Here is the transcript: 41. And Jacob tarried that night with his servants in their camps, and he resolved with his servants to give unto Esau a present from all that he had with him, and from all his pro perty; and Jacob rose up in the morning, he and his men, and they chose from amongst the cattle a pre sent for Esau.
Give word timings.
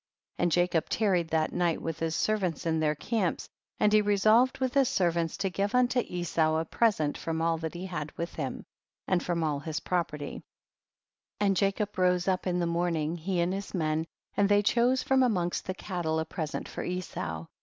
41. 0.37 0.43
And 0.45 0.51
Jacob 0.51 0.89
tarried 0.89 1.27
that 1.29 1.53
night 1.53 1.79
with 1.79 1.99
his 1.99 2.15
servants 2.15 2.65
in 2.65 2.79
their 2.79 2.95
camps, 2.95 3.47
and 3.79 3.93
he 3.93 4.01
resolved 4.01 4.57
with 4.57 4.73
his 4.73 4.89
servants 4.89 5.37
to 5.37 5.51
give 5.51 5.75
unto 5.75 5.99
Esau 5.99 6.57
a 6.57 6.65
present 6.65 7.19
from 7.19 7.39
all 7.39 7.59
that 7.59 7.75
he 7.75 7.85
had 7.85 8.11
with 8.17 8.33
him, 8.33 8.65
and 9.07 9.21
from 9.21 9.43
all 9.43 9.59
his 9.59 9.79
pro 9.79 10.03
perty; 10.03 10.41
and 11.39 11.55
Jacob 11.55 11.95
rose 11.99 12.27
up 12.27 12.47
in 12.47 12.57
the 12.57 12.65
morning, 12.65 13.15
he 13.15 13.41
and 13.41 13.53
his 13.53 13.75
men, 13.75 14.07
and 14.35 14.49
they 14.49 14.63
chose 14.63 15.03
from 15.03 15.21
amongst 15.21 15.65
the 15.67 15.75
cattle 15.75 16.17
a 16.19 16.25
pre 16.25 16.47
sent 16.47 16.67
for 16.67 16.81
Esau. 16.83 17.45